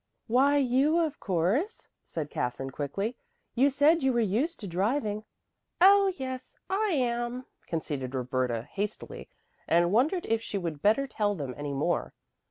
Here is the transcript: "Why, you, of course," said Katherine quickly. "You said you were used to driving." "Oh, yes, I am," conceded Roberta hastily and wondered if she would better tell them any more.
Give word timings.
"Why, 0.25 0.57
you, 0.57 0.97
of 0.99 1.19
course," 1.19 1.87
said 2.03 2.31
Katherine 2.31 2.71
quickly. 2.71 3.15
"You 3.53 3.69
said 3.69 4.01
you 4.01 4.13
were 4.13 4.19
used 4.19 4.59
to 4.61 4.67
driving." 4.67 5.25
"Oh, 5.79 6.11
yes, 6.17 6.57
I 6.71 6.93
am," 6.93 7.45
conceded 7.67 8.15
Roberta 8.15 8.63
hastily 8.63 9.29
and 9.67 9.91
wondered 9.91 10.25
if 10.25 10.41
she 10.41 10.57
would 10.57 10.81
better 10.81 11.05
tell 11.05 11.35
them 11.35 11.53
any 11.55 11.75
more. 11.75 12.15